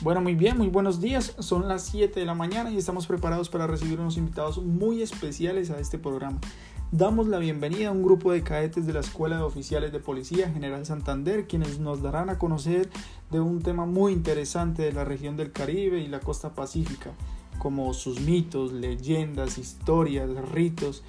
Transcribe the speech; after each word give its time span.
Bueno, 0.00 0.20
muy 0.20 0.36
bien, 0.36 0.56
muy 0.56 0.68
buenos 0.68 1.00
días. 1.00 1.34
Son 1.40 1.66
las 1.66 1.82
7 1.86 2.20
de 2.20 2.24
la 2.24 2.34
mañana 2.34 2.70
y 2.70 2.78
estamos 2.78 3.08
preparados 3.08 3.48
para 3.48 3.66
recibir 3.66 3.98
unos 3.98 4.16
invitados 4.16 4.62
muy 4.62 5.02
especiales 5.02 5.70
a 5.70 5.80
este 5.80 5.98
programa. 5.98 6.38
Damos 6.92 7.26
la 7.26 7.38
bienvenida 7.38 7.88
a 7.88 7.90
un 7.90 8.04
grupo 8.04 8.30
de 8.30 8.44
cadetes 8.44 8.86
de 8.86 8.92
la 8.92 9.00
Escuela 9.00 9.38
de 9.38 9.42
Oficiales 9.42 9.90
de 9.90 9.98
Policía 9.98 10.50
General 10.50 10.86
Santander, 10.86 11.48
quienes 11.48 11.80
nos 11.80 12.00
darán 12.00 12.30
a 12.30 12.38
conocer 12.38 12.88
de 13.32 13.40
un 13.40 13.60
tema 13.60 13.86
muy 13.86 14.12
interesante 14.12 14.82
de 14.82 14.92
la 14.92 15.04
región 15.04 15.36
del 15.36 15.50
Caribe 15.50 15.98
y 15.98 16.06
la 16.06 16.20
costa 16.20 16.54
pacífica, 16.54 17.10
como 17.58 17.92
sus 17.92 18.20
mitos, 18.20 18.72
leyendas, 18.72 19.58
historias, 19.58 20.30
ritos. 20.52 21.02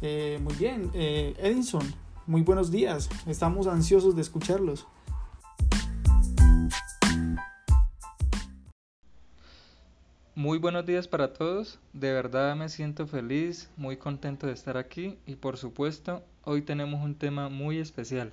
Eh, 0.00 0.40
muy 0.42 0.54
bien, 0.54 0.90
eh, 0.94 1.34
Edinson, 1.42 1.82
muy 2.26 2.40
buenos 2.40 2.70
días. 2.70 3.10
Estamos 3.26 3.66
ansiosos 3.66 4.16
de 4.16 4.22
escucharlos. 4.22 4.86
Muy 10.40 10.56
buenos 10.56 10.86
días 10.86 11.06
para 11.06 11.34
todos, 11.34 11.78
de 11.92 12.14
verdad 12.14 12.56
me 12.56 12.70
siento 12.70 13.06
feliz, 13.06 13.70
muy 13.76 13.98
contento 13.98 14.46
de 14.46 14.54
estar 14.54 14.78
aquí 14.78 15.18
y 15.26 15.34
por 15.34 15.58
supuesto 15.58 16.22
hoy 16.44 16.62
tenemos 16.62 17.04
un 17.04 17.14
tema 17.14 17.50
muy 17.50 17.76
especial. 17.76 18.32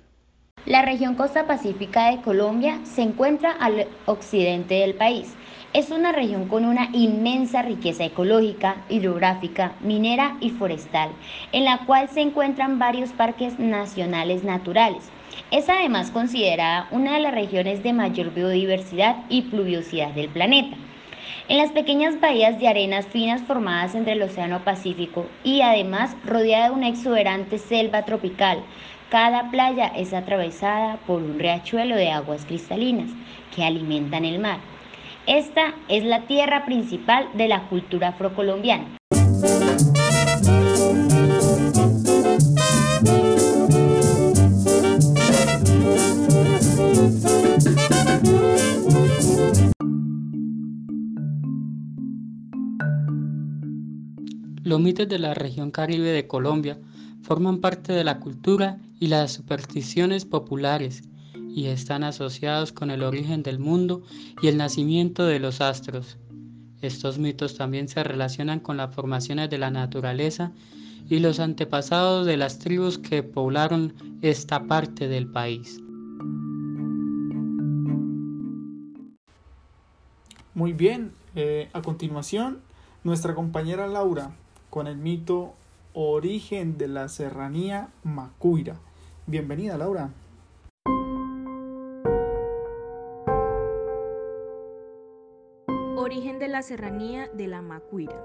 La 0.64 0.80
región 0.80 1.16
costa 1.16 1.46
pacífica 1.46 2.10
de 2.10 2.22
Colombia 2.22 2.80
se 2.84 3.02
encuentra 3.02 3.52
al 3.52 3.86
occidente 4.06 4.76
del 4.76 4.94
país. 4.94 5.34
Es 5.74 5.90
una 5.90 6.12
región 6.12 6.48
con 6.48 6.64
una 6.64 6.88
inmensa 6.94 7.60
riqueza 7.60 8.06
ecológica, 8.06 8.76
hidrográfica, 8.88 9.74
minera 9.82 10.38
y 10.40 10.48
forestal, 10.48 11.10
en 11.52 11.66
la 11.66 11.84
cual 11.84 12.08
se 12.08 12.22
encuentran 12.22 12.78
varios 12.78 13.12
parques 13.12 13.58
nacionales 13.58 14.44
naturales. 14.44 15.10
Es 15.50 15.68
además 15.68 16.10
considerada 16.10 16.88
una 16.90 17.16
de 17.16 17.20
las 17.20 17.34
regiones 17.34 17.82
de 17.82 17.92
mayor 17.92 18.32
biodiversidad 18.32 19.26
y 19.28 19.42
pluviosidad 19.42 20.14
del 20.14 20.30
planeta 20.30 20.78
en 21.48 21.56
las 21.56 21.72
pequeñas 21.72 22.20
bahías 22.20 22.58
de 22.58 22.68
arenas 22.68 23.06
finas 23.06 23.40
formadas 23.42 23.94
entre 23.94 24.12
el 24.12 24.22
Océano 24.22 24.64
Pacífico 24.64 25.26
y 25.42 25.62
además 25.62 26.14
rodeada 26.24 26.68
de 26.68 26.74
una 26.74 26.88
exuberante 26.88 27.58
selva 27.58 28.04
tropical. 28.04 28.62
Cada 29.10 29.50
playa 29.50 29.86
es 29.86 30.12
atravesada 30.12 30.98
por 31.06 31.22
un 31.22 31.38
riachuelo 31.38 31.96
de 31.96 32.10
aguas 32.10 32.44
cristalinas 32.44 33.08
que 33.56 33.64
alimentan 33.64 34.26
el 34.26 34.38
mar. 34.38 34.58
Esta 35.26 35.74
es 35.88 36.04
la 36.04 36.26
tierra 36.26 36.66
principal 36.66 37.28
de 37.32 37.48
la 37.48 37.62
cultura 37.68 38.08
afrocolombiana. 38.08 38.97
Los 54.68 54.80
mitos 54.80 55.08
de 55.08 55.18
la 55.18 55.32
región 55.32 55.70
caribe 55.70 56.10
de 56.10 56.26
Colombia 56.26 56.76
forman 57.22 57.62
parte 57.62 57.94
de 57.94 58.04
la 58.04 58.20
cultura 58.20 58.78
y 59.00 59.06
las 59.06 59.32
supersticiones 59.32 60.26
populares 60.26 61.04
y 61.34 61.68
están 61.68 62.04
asociados 62.04 62.72
con 62.72 62.90
el 62.90 63.02
origen 63.02 63.42
del 63.42 63.58
mundo 63.58 64.02
y 64.42 64.48
el 64.48 64.58
nacimiento 64.58 65.24
de 65.24 65.38
los 65.38 65.62
astros. 65.62 66.18
Estos 66.82 67.18
mitos 67.18 67.56
también 67.56 67.88
se 67.88 68.04
relacionan 68.04 68.60
con 68.60 68.76
las 68.76 68.94
formaciones 68.94 69.48
de 69.48 69.56
la 69.56 69.70
naturaleza 69.70 70.52
y 71.08 71.20
los 71.20 71.40
antepasados 71.40 72.26
de 72.26 72.36
las 72.36 72.58
tribus 72.58 72.98
que 72.98 73.22
poblaron 73.22 73.94
esta 74.20 74.64
parte 74.64 75.08
del 75.08 75.28
país. 75.28 75.80
Muy 80.52 80.74
bien, 80.74 81.12
eh, 81.36 81.70
a 81.72 81.80
continuación, 81.80 82.60
nuestra 83.02 83.34
compañera 83.34 83.86
Laura 83.86 84.30
con 84.70 84.86
el 84.86 84.96
mito 84.96 85.54
Origen 85.94 86.76
de 86.78 86.88
la 86.88 87.08
Serranía 87.08 87.88
Macuira. 88.04 88.76
Bienvenida, 89.26 89.78
Laura. 89.78 90.10
Origen 95.96 96.38
de 96.38 96.48
la 96.48 96.62
Serranía 96.62 97.28
de 97.28 97.48
la 97.48 97.62
Macuira. 97.62 98.22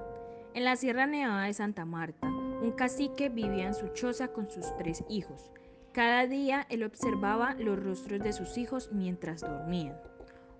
En 0.53 0.65
la 0.65 0.75
Sierra 0.75 1.07
Nevada 1.07 1.45
de 1.45 1.53
Santa 1.53 1.85
Marta, 1.85 2.27
un 2.27 2.71
cacique 2.71 3.29
vivía 3.29 3.67
en 3.67 3.73
su 3.73 3.87
choza 3.89 4.27
con 4.29 4.49
sus 4.49 4.75
tres 4.77 5.03
hijos. 5.09 5.51
Cada 5.93 6.27
día 6.27 6.65
él 6.69 6.83
observaba 6.83 7.55
los 7.55 7.81
rostros 7.81 8.21
de 8.21 8.33
sus 8.33 8.57
hijos 8.57 8.89
mientras 8.91 9.41
dormían. 9.41 9.95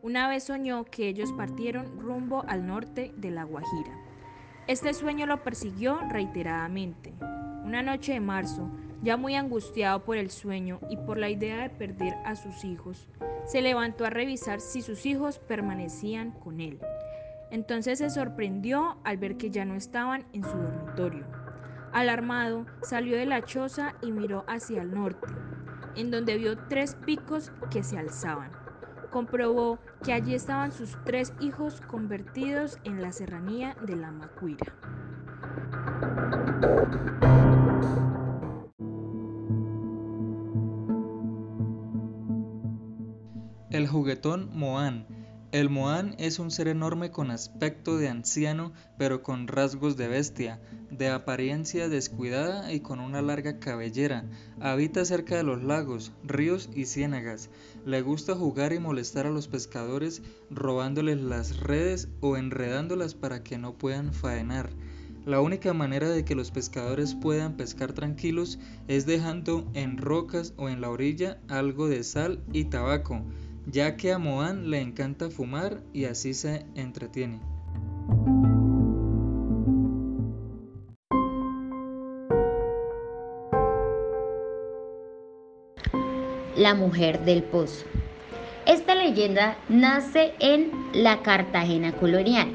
Una 0.02 0.28
vez 0.28 0.46
soñó 0.46 0.86
que 0.86 1.08
ellos 1.08 1.32
partieron 1.34 2.00
rumbo 2.00 2.44
al 2.48 2.68
norte 2.68 3.14
de 3.18 3.32
la 3.32 3.44
Guajira. 3.44 4.03
Este 4.66 4.94
sueño 4.94 5.26
lo 5.26 5.44
persiguió 5.44 6.00
reiteradamente. 6.10 7.14
Una 7.66 7.82
noche 7.82 8.14
de 8.14 8.22
marzo, 8.22 8.70
ya 9.02 9.18
muy 9.18 9.36
angustiado 9.36 10.06
por 10.06 10.16
el 10.16 10.32
sueño 10.32 10.80
y 10.90 10.96
por 10.96 11.18
la 11.18 11.30
idea 11.30 11.64
de 11.64 11.70
perder 11.70 12.14
a 12.24 12.38
sus 12.38 12.64
hijos, 12.64 13.10
se 13.46 13.62
levantó 13.62 14.06
a 14.06 14.10
revisar 14.10 14.62
si 14.62 14.82
sus 14.82 15.06
hijos 15.06 15.40
permanecían 15.40 16.32
con 16.32 16.62
él. 16.62 16.80
Entonces 17.52 18.00
se 18.00 18.10
sorprendió 18.10 18.98
al 19.04 19.18
ver 19.18 19.36
que 19.36 19.52
ya 19.52 19.66
no 19.66 19.76
estaban 19.76 20.26
en 20.32 20.44
su 20.46 20.58
dormitorio. 20.58 21.26
Alarmado, 21.92 22.66
salió 22.84 23.18
de 23.18 23.26
la 23.26 23.44
choza 23.44 23.96
y 24.02 24.14
miró 24.14 24.46
hacia 24.48 24.82
el 24.82 24.94
norte, 24.94 25.28
en 25.98 26.10
donde 26.10 26.38
vio 26.38 26.58
tres 26.70 26.96
picos 27.06 27.52
que 27.70 27.84
se 27.84 27.98
alzaban 27.98 28.63
comprobó 29.14 29.78
que 30.04 30.12
allí 30.12 30.34
estaban 30.34 30.72
sus 30.72 30.98
tres 31.06 31.34
hijos 31.40 31.80
convertidos 31.82 32.80
en 32.84 33.02
la 33.02 33.12
serranía 33.12 33.76
de 33.86 33.96
la 33.96 34.12
Macuira. 34.12 34.74
El 43.70 43.88
juguetón 43.88 44.50
Moán 44.52 45.06
el 45.54 45.70
Moán 45.70 46.16
es 46.18 46.40
un 46.40 46.50
ser 46.50 46.68
enorme 46.68 47.12
con 47.12 47.30
aspecto 47.30 47.96
de 47.98 48.10
anciano, 48.10 48.74
pero 48.98 49.22
con 49.22 49.48
rasgos 49.48 49.96
de 49.98 50.08
bestia, 50.08 50.60
de 50.90 51.10
apariencia 51.10 51.90
descuidada 51.90 52.74
y 52.74 52.80
con 52.80 53.00
una 53.00 53.22
larga 53.22 53.60
cabellera. 53.60 54.26
Habita 54.60 55.06
cerca 55.06 55.38
de 55.38 55.44
los 55.44 55.64
lagos, 55.64 56.12
ríos 56.24 56.72
y 56.74 56.86
ciénagas. 56.86 57.52
Le 57.86 58.02
gusta 58.02 58.34
jugar 58.34 58.74
y 58.74 58.80
molestar 58.80 59.28
a 59.28 59.30
los 59.30 59.48
pescadores 59.48 60.24
robándoles 60.50 61.22
las 61.22 61.60
redes 61.60 62.08
o 62.20 62.36
enredándolas 62.36 63.14
para 63.14 63.44
que 63.44 63.60
no 63.60 63.78
puedan 63.78 64.12
faenar. 64.12 64.72
La 65.24 65.40
única 65.40 65.72
manera 65.72 66.10
de 66.10 66.26
que 66.26 66.34
los 66.34 66.50
pescadores 66.50 67.14
puedan 67.14 67.58
pescar 67.58 67.94
tranquilos 67.94 68.58
es 68.88 69.06
dejando 69.06 69.70
en 69.76 70.00
rocas 70.00 70.56
o 70.58 70.68
en 70.68 70.82
la 70.82 70.90
orilla 70.90 71.38
algo 71.48 71.88
de 71.88 72.04
sal 72.04 72.42
y 72.52 72.66
tabaco 72.66 73.24
ya 73.66 73.96
que 73.96 74.12
a 74.12 74.18
Moan 74.18 74.70
le 74.70 74.82
encanta 74.82 75.30
fumar 75.30 75.82
y 75.94 76.06
así 76.06 76.34
se 76.34 76.66
entretiene. 76.76 77.40
La 86.56 86.76
mujer 86.76 87.26
del 87.26 87.44
pozo. 87.44 87.86
Esta 88.66 88.96
leyenda 88.96 89.58
nace 89.68 90.34
en 90.40 90.72
la 90.94 91.22
Cartagena 91.22 91.92
colonial. 91.94 92.48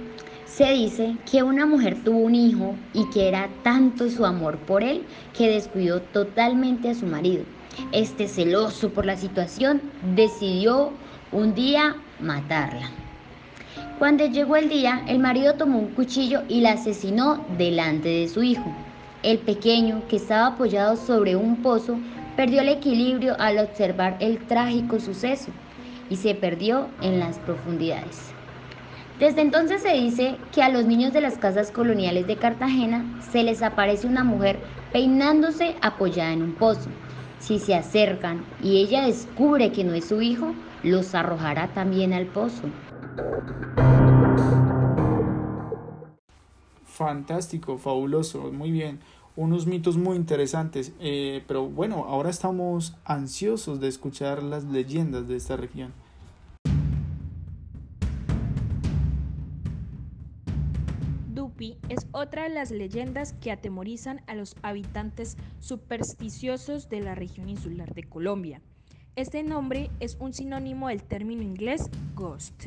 Se 0.46 0.72
dice 0.72 1.16
que 1.30 1.42
una 1.42 1.66
mujer 1.66 2.02
tuvo 2.02 2.18
un 2.18 2.34
hijo 2.34 2.74
y 2.94 3.08
que 3.10 3.28
era 3.28 3.48
tanto 3.62 4.08
su 4.08 4.24
amor 4.24 4.58
por 4.58 4.82
él 4.82 5.04
que 5.36 5.50
descuidó 5.50 6.00
totalmente 6.00 6.90
a 6.90 6.94
su 6.94 7.06
marido 7.06 7.44
este 7.92 8.28
celoso 8.28 8.90
por 8.90 9.06
la 9.06 9.16
situación, 9.16 9.80
decidió 10.14 10.92
un 11.32 11.54
día 11.54 11.96
matarla. 12.20 12.90
Cuando 13.98 14.26
llegó 14.26 14.56
el 14.56 14.68
día, 14.68 15.02
el 15.08 15.18
marido 15.18 15.54
tomó 15.54 15.78
un 15.78 15.88
cuchillo 15.88 16.42
y 16.48 16.60
la 16.60 16.72
asesinó 16.72 17.44
delante 17.56 18.08
de 18.08 18.28
su 18.28 18.42
hijo. 18.42 18.72
El 19.22 19.38
pequeño, 19.38 20.02
que 20.08 20.16
estaba 20.16 20.46
apoyado 20.46 20.96
sobre 20.96 21.34
un 21.34 21.56
pozo, 21.56 21.98
perdió 22.36 22.60
el 22.60 22.68
equilibrio 22.68 23.34
al 23.40 23.58
observar 23.58 24.16
el 24.20 24.38
trágico 24.46 25.00
suceso 25.00 25.50
y 26.08 26.16
se 26.16 26.34
perdió 26.34 26.88
en 27.02 27.18
las 27.18 27.38
profundidades. 27.40 28.30
Desde 29.18 29.40
entonces 29.40 29.82
se 29.82 29.94
dice 29.94 30.36
que 30.52 30.62
a 30.62 30.68
los 30.68 30.84
niños 30.84 31.12
de 31.12 31.20
las 31.20 31.36
casas 31.36 31.72
coloniales 31.72 32.28
de 32.28 32.36
Cartagena 32.36 33.04
se 33.32 33.42
les 33.42 33.62
aparece 33.62 34.06
una 34.06 34.22
mujer 34.22 34.60
peinándose 34.92 35.74
apoyada 35.82 36.32
en 36.32 36.42
un 36.42 36.52
pozo 36.52 36.88
si 37.40 37.58
se 37.58 37.74
acercan 37.74 38.44
y 38.62 38.78
ella 38.78 39.06
descubre 39.06 39.72
que 39.72 39.84
no 39.84 39.94
es 39.94 40.06
su 40.06 40.20
hijo, 40.20 40.54
los 40.82 41.14
arrojará 41.14 41.68
también 41.74 42.12
al 42.12 42.26
pozo. 42.26 42.62
Fantástico, 46.84 47.78
fabuloso, 47.78 48.52
muy 48.52 48.70
bien. 48.70 49.00
Unos 49.36 49.66
mitos 49.66 49.96
muy 49.96 50.16
interesantes. 50.16 50.92
Eh, 50.98 51.44
pero 51.46 51.66
bueno, 51.68 52.06
ahora 52.08 52.28
estamos 52.30 52.96
ansiosos 53.04 53.80
de 53.80 53.86
escuchar 53.86 54.42
las 54.42 54.64
leyendas 54.64 55.28
de 55.28 55.36
esta 55.36 55.56
región. 55.56 55.92
Otra 62.18 62.42
de 62.42 62.48
las 62.48 62.70
leyendas 62.70 63.32
que 63.34 63.52
atemorizan 63.52 64.20
a 64.26 64.34
los 64.34 64.56
habitantes 64.62 65.36
supersticiosos 65.60 66.88
de 66.88 67.00
la 67.00 67.14
región 67.14 67.48
insular 67.48 67.94
de 67.94 68.02
Colombia. 68.02 68.60
Este 69.14 69.42
nombre 69.42 69.90
es 70.00 70.16
un 70.20 70.32
sinónimo 70.32 70.88
del 70.88 71.02
término 71.02 71.42
inglés 71.42 71.88
ghost. 72.14 72.66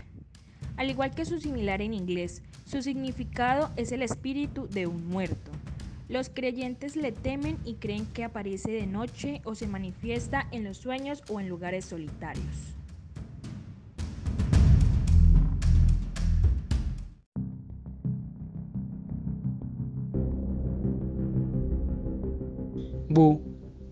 Al 0.77 0.89
igual 0.89 1.12
que 1.13 1.25
su 1.25 1.39
similar 1.39 1.81
en 1.81 1.94
inglés, 1.94 2.42
su 2.65 2.81
significado 2.81 3.71
es 3.75 3.92
el 3.92 4.01
espíritu 4.01 4.68
de 4.68 4.88
un 4.88 5.07
muerto. 5.07 5.51
Los 6.07 6.30
creyentes 6.30 6.95
le 6.95 7.12
temen 7.12 7.57
y 7.65 7.75
creen 7.75 8.06
que 8.06 8.24
aparece 8.24 8.71
de 8.71 8.88
noche 8.88 9.42
o 9.44 9.56
se 9.56 9.68
manifiesta 9.68 10.47
en 10.51 10.63
los 10.63 10.77
sueños 10.77 11.24
o 11.30 11.39
en 11.39 11.50
lugares 11.50 11.86
solitarios. 11.86 12.70
Bu, 23.13 23.42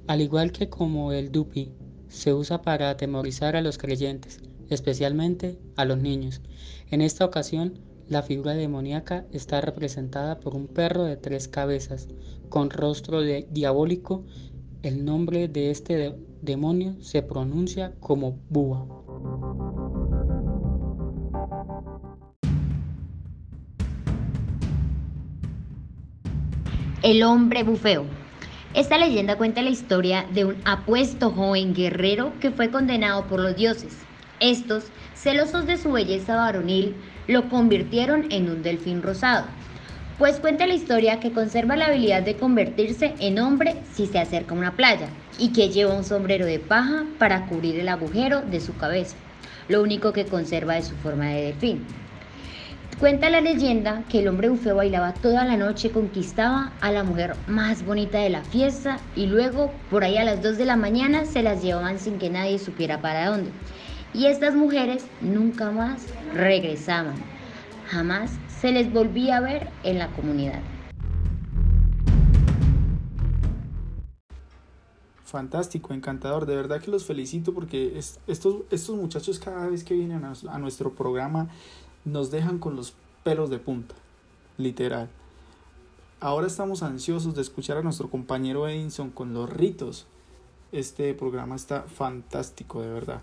al 0.07 0.21
igual 0.21 0.53
que 0.53 0.69
como 0.69 1.11
el 1.11 1.29
dupi, 1.29 1.73
se 2.07 2.33
usa 2.33 2.61
para 2.61 2.89
atemorizar 2.89 3.57
a 3.57 3.61
los 3.61 3.77
creyentes, 3.77 4.39
especialmente 4.69 5.59
a 5.75 5.83
los 5.83 5.97
niños. 5.97 6.41
En 6.89 7.01
esta 7.01 7.25
ocasión, 7.25 7.79
la 8.07 8.23
figura 8.23 8.53
demoníaca 8.53 9.25
está 9.33 9.59
representada 9.59 10.39
por 10.39 10.55
un 10.55 10.67
perro 10.67 11.03
de 11.03 11.17
tres 11.17 11.49
cabezas, 11.49 12.07
con 12.47 12.69
rostro 12.69 13.21
diabólico. 13.21 14.23
El 14.83 15.03
nombre 15.03 15.49
de 15.49 15.69
este 15.69 16.15
demonio 16.41 16.95
se 17.01 17.21
pronuncia 17.21 17.93
como 17.99 18.39
Búa. 18.49 18.87
El 27.03 27.23
hombre 27.23 27.63
bufeo. 27.63 28.18
Esta 28.75 28.99
leyenda 28.99 29.35
cuenta 29.35 29.63
la 29.63 29.71
historia 29.71 30.27
de 30.31 30.45
un 30.45 30.57
apuesto 30.63 31.31
joven 31.31 31.73
guerrero 31.73 32.33
que 32.39 32.51
fue 32.51 32.69
condenado 32.69 33.25
por 33.25 33.39
los 33.39 33.55
dioses. 33.55 33.97
Estos, 34.39 34.85
celosos 35.15 35.65
de 35.65 35.77
su 35.77 35.91
belleza 35.91 36.35
varonil, 36.35 36.93
lo 37.27 37.49
convirtieron 37.49 38.31
en 38.31 38.47
un 38.47 38.61
delfín 38.61 39.01
rosado. 39.01 39.45
Pues 40.19 40.39
cuenta 40.39 40.67
la 40.67 40.75
historia 40.75 41.19
que 41.19 41.31
conserva 41.31 41.77
la 41.77 41.87
habilidad 41.87 42.21
de 42.21 42.35
convertirse 42.35 43.15
en 43.19 43.39
hombre 43.39 43.75
si 43.91 44.05
se 44.05 44.19
acerca 44.19 44.53
a 44.53 44.57
una 44.57 44.75
playa 44.75 45.07
y 45.39 45.51
que 45.51 45.69
lleva 45.69 45.95
un 45.95 46.03
sombrero 46.03 46.45
de 46.45 46.59
paja 46.59 47.05
para 47.17 47.47
cubrir 47.47 47.79
el 47.79 47.89
agujero 47.89 48.41
de 48.41 48.59
su 48.59 48.77
cabeza, 48.77 49.15
lo 49.67 49.81
único 49.81 50.13
que 50.13 50.25
conserva 50.25 50.75
de 50.75 50.83
su 50.83 50.95
forma 50.97 51.29
de 51.29 51.45
delfín. 51.45 51.85
Cuenta 52.99 53.29
la 53.29 53.39
leyenda 53.39 54.03
que 54.09 54.19
el 54.19 54.27
hombre 54.27 54.49
bufeo 54.49 54.75
bailaba 54.75 55.13
toda 55.13 55.45
la 55.45 55.55
noche, 55.55 55.89
conquistaba 55.89 56.73
a 56.81 56.91
la 56.91 57.05
mujer 57.05 57.33
más 57.47 57.85
bonita 57.85 58.19
de 58.19 58.29
la 58.29 58.43
fiesta 58.43 58.99
y 59.15 59.27
luego 59.27 59.71
por 59.89 60.03
ahí 60.03 60.17
a 60.17 60.25
las 60.25 60.43
2 60.43 60.57
de 60.57 60.65
la 60.65 60.75
mañana 60.75 61.23
se 61.23 61.41
las 61.41 61.63
llevaban 61.63 61.97
sin 61.97 62.19
que 62.19 62.29
nadie 62.29 62.59
supiera 62.59 62.99
para 62.99 63.29
dónde 63.29 63.51
y 64.13 64.25
estas 64.25 64.53
mujeres 64.53 65.05
nunca 65.21 65.71
más 65.71 66.07
regresaban. 66.33 67.15
Jamás 67.87 68.31
se 68.59 68.73
les 68.73 68.91
volvía 68.91 69.37
a 69.37 69.39
ver 69.39 69.69
en 69.83 69.97
la 69.97 70.09
comunidad. 70.09 70.59
Fantástico, 75.23 75.93
encantador. 75.93 76.45
De 76.45 76.55
verdad 76.57 76.81
que 76.81 76.91
los 76.91 77.05
felicito 77.05 77.53
porque 77.53 77.97
estos, 78.27 78.63
estos 78.71 78.97
muchachos 78.97 79.39
cada 79.39 79.67
vez 79.67 79.85
que 79.85 79.93
vienen 79.93 80.25
a, 80.25 80.33
a 80.49 80.57
nuestro 80.57 80.93
programa 80.93 81.47
nos 82.05 82.31
dejan 82.31 82.59
con 82.59 82.75
los 82.75 82.93
pelos 83.23 83.49
de 83.49 83.59
punta, 83.59 83.95
literal. 84.57 85.09
Ahora 86.19 86.47
estamos 86.47 86.83
ansiosos 86.83 87.35
de 87.35 87.41
escuchar 87.41 87.77
a 87.77 87.81
nuestro 87.81 88.09
compañero 88.09 88.67
Edinson 88.67 89.09
con 89.09 89.33
los 89.33 89.49
ritos. 89.49 90.05
Este 90.71 91.13
programa 91.13 91.55
está 91.55 91.83
fantástico, 91.83 92.81
de 92.81 92.89
verdad. 92.89 93.21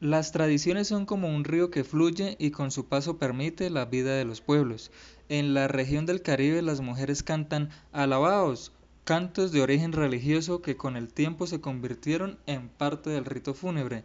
Las 0.00 0.30
tradiciones 0.30 0.88
son 0.88 1.06
como 1.06 1.34
un 1.34 1.44
río 1.44 1.70
que 1.70 1.82
fluye 1.82 2.36
y 2.38 2.50
con 2.50 2.70
su 2.70 2.84
paso 2.84 3.16
permite 3.16 3.70
la 3.70 3.86
vida 3.86 4.14
de 4.14 4.26
los 4.26 4.42
pueblos. 4.42 4.90
En 5.30 5.54
la 5.54 5.68
región 5.68 6.04
del 6.04 6.20
Caribe 6.20 6.60
las 6.60 6.82
mujeres 6.82 7.22
cantan 7.22 7.70
alabaos, 7.92 8.72
cantos 9.04 9.52
de 9.52 9.62
origen 9.62 9.92
religioso 9.92 10.60
que 10.60 10.76
con 10.76 10.96
el 10.96 11.08
tiempo 11.08 11.46
se 11.46 11.62
convirtieron 11.62 12.38
en 12.44 12.68
parte 12.68 13.08
del 13.08 13.24
rito 13.24 13.54
fúnebre. 13.54 14.04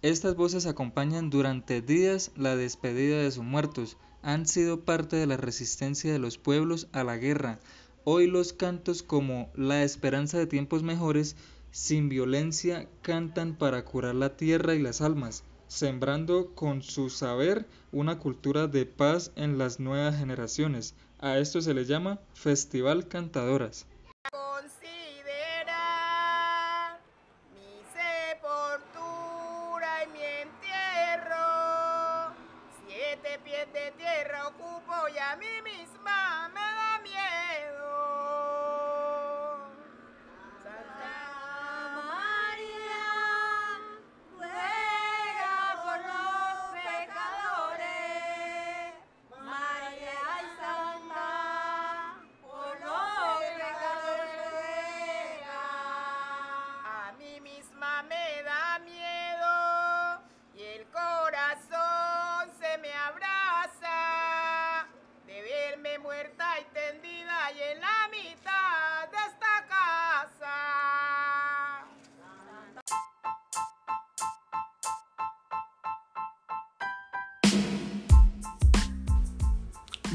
Estas 0.00 0.36
voces 0.36 0.66
acompañan 0.66 1.28
durante 1.28 1.82
días 1.82 2.30
la 2.36 2.54
despedida 2.54 3.18
de 3.18 3.32
sus 3.32 3.42
muertos, 3.42 3.96
han 4.22 4.46
sido 4.46 4.84
parte 4.84 5.16
de 5.16 5.26
la 5.26 5.36
resistencia 5.36 6.12
de 6.12 6.20
los 6.20 6.38
pueblos 6.38 6.86
a 6.92 7.02
la 7.02 7.16
guerra. 7.16 7.58
Hoy 8.04 8.28
los 8.28 8.52
cantos 8.52 9.02
como 9.02 9.50
La 9.56 9.82
esperanza 9.82 10.38
de 10.38 10.46
tiempos 10.46 10.84
mejores 10.84 11.34
sin 11.72 12.08
violencia 12.08 12.88
cantan 13.02 13.56
para 13.56 13.84
curar 13.84 14.14
la 14.14 14.36
tierra 14.36 14.76
y 14.76 14.80
las 14.80 15.00
almas, 15.00 15.42
sembrando 15.66 16.54
con 16.54 16.82
su 16.82 17.10
saber 17.10 17.66
una 17.90 18.20
cultura 18.20 18.68
de 18.68 18.86
paz 18.86 19.32
en 19.34 19.58
las 19.58 19.80
nuevas 19.80 20.16
generaciones. 20.16 20.94
A 21.18 21.38
esto 21.38 21.60
se 21.60 21.74
le 21.74 21.84
llama 21.84 22.20
Festival 22.34 23.08
Cantadoras. 23.08 23.86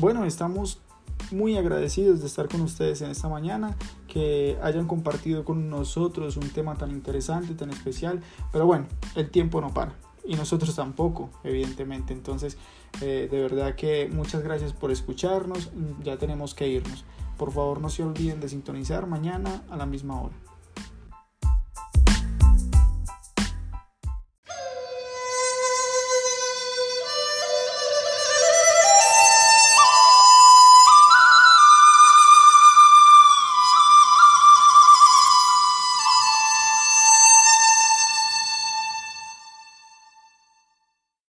Bueno, 0.03 0.25
estamos 0.25 0.81
muy 1.31 1.55
agradecidos 1.55 2.19
de 2.19 2.27
estar 2.27 2.49
con 2.49 2.59
ustedes 2.59 3.01
en 3.01 3.11
esta 3.11 3.29
mañana, 3.29 3.77
que 4.07 4.57
hayan 4.61 4.85
compartido 4.85 5.45
con 5.45 5.69
nosotros 5.69 6.35
un 6.35 6.49
tema 6.49 6.75
tan 6.75 6.91
interesante, 6.91 7.53
tan 7.53 7.69
especial, 7.69 8.21
pero 8.51 8.65
bueno, 8.65 8.87
el 9.15 9.29
tiempo 9.29 9.61
no 9.61 9.73
para 9.73 9.95
y 10.25 10.35
nosotros 10.35 10.75
tampoco, 10.75 11.29
evidentemente. 11.43 12.13
Entonces, 12.13 12.57
eh, 13.01 13.27
de 13.31 13.41
verdad 13.41 13.75
que 13.75 14.09
muchas 14.11 14.43
gracias 14.43 14.73
por 14.73 14.91
escucharnos, 14.91 15.71
ya 16.03 16.17
tenemos 16.17 16.53
que 16.53 16.67
irnos. 16.67 17.05
Por 17.37 17.51
favor, 17.51 17.81
no 17.81 17.89
se 17.89 18.03
olviden 18.03 18.39
de 18.39 18.49
sintonizar 18.49 19.07
mañana 19.07 19.63
a 19.69 19.77
la 19.77 19.85
misma 19.85 20.21
hora. 20.21 20.35